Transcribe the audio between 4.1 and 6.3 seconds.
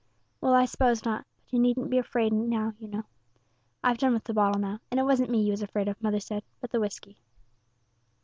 with the bottle now; and it wasn't me you was afraid of, mother